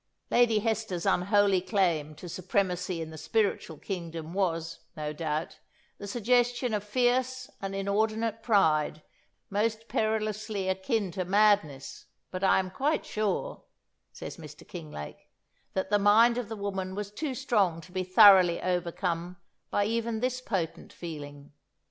[0.31, 5.59] "Lady Hester's unholy claim to supremacy in the spiritual kingdom was, no doubt,
[5.99, 9.03] the suggestion of fierce and inordinate pride,
[9.51, 13.61] most perilously akin to madness; but I am quite sure,"
[14.11, 14.67] says Mr.
[14.67, 15.29] Kinglake,
[15.73, 19.37] "that the mind of the woman was too strong to be thoroughly overcome
[19.69, 21.51] by even this potent feeling.